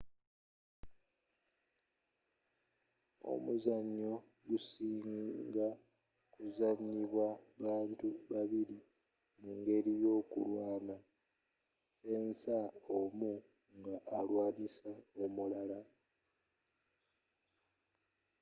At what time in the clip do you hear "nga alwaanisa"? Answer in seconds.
13.77-14.91